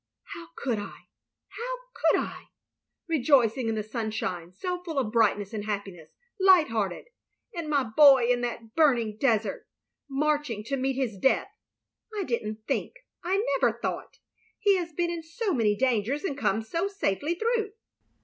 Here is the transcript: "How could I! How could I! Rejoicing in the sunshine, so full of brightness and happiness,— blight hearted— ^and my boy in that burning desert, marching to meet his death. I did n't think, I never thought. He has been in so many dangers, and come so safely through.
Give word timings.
"How 0.33 0.47
could 0.55 0.79
I! 0.79 1.01
How 1.49 1.77
could 1.93 2.21
I! 2.21 2.45
Rejoicing 3.07 3.69
in 3.69 3.75
the 3.75 3.83
sunshine, 3.83 4.51
so 4.51 4.81
full 4.81 4.97
of 4.97 5.11
brightness 5.11 5.53
and 5.53 5.65
happiness,— 5.65 6.09
blight 6.39 6.69
hearted— 6.69 7.05
^and 7.55 7.67
my 7.69 7.83
boy 7.83 8.25
in 8.27 8.41
that 8.41 8.73
burning 8.75 9.15
desert, 9.19 9.67
marching 10.09 10.63
to 10.63 10.75
meet 10.75 10.93
his 10.95 11.19
death. 11.19 11.49
I 12.17 12.23
did 12.23 12.43
n't 12.43 12.65
think, 12.65 12.95
I 13.23 13.45
never 13.61 13.77
thought. 13.77 14.17
He 14.57 14.75
has 14.77 14.91
been 14.91 15.11
in 15.11 15.21
so 15.21 15.53
many 15.53 15.75
dangers, 15.75 16.23
and 16.23 16.35
come 16.35 16.63
so 16.63 16.87
safely 16.87 17.35
through. 17.35 17.73